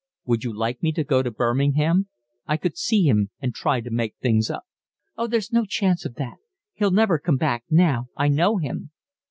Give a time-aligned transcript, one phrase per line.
[0.25, 2.07] "Would you like me to go to Birmingham?
[2.47, 4.63] I could see him and try to make things up."
[5.15, 6.37] "Oh, there's no chance of that.
[6.73, 8.89] He'll never come back now, I know him."